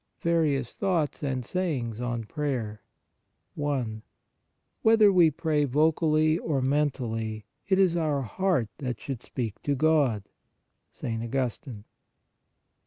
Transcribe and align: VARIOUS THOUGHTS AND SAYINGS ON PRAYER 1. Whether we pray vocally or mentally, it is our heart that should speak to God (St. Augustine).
VARIOUS 0.21 0.77
THOUGHTS 0.77 1.21
AND 1.21 1.45
SAYINGS 1.45 2.01
ON 2.01 2.23
PRAYER 2.23 2.81
1. 3.53 4.01
Whether 4.81 5.13
we 5.13 5.29
pray 5.29 5.63
vocally 5.65 6.39
or 6.39 6.59
mentally, 6.59 7.45
it 7.67 7.77
is 7.77 7.95
our 7.95 8.23
heart 8.23 8.69
that 8.79 8.99
should 8.99 9.21
speak 9.21 9.61
to 9.61 9.75
God 9.75 10.23
(St. 10.89 11.21
Augustine). 11.21 11.83